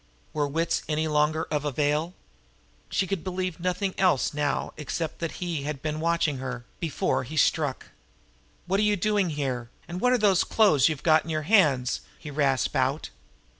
Were 0.33 0.47
wits 0.47 0.81
any 0.89 1.07
longer 1.07 1.43
of 1.51 1.63
avail? 1.63 2.15
She 2.89 3.05
could 3.05 3.23
believe 3.23 3.59
nothing 3.59 3.93
else 3.99 4.33
now 4.33 4.73
except 4.75 5.19
that 5.19 5.33
he 5.33 5.61
had 5.61 5.83
been 5.83 5.99
watching 5.99 6.39
her 6.39 6.65
before 6.79 7.23
he 7.23 7.37
struck. 7.37 7.85
"What 8.65 8.79
are 8.79 8.81
you 8.81 8.95
doing 8.95 9.29
here, 9.29 9.69
and 9.87 10.01
what 10.01 10.11
are 10.11 10.17
those 10.17 10.43
clothes 10.43 10.89
you've 10.89 11.03
got 11.03 11.23
in 11.23 11.29
your 11.29 11.43
hands?" 11.43 12.01
he 12.17 12.31
rasped 12.31 12.75
out. 12.75 13.11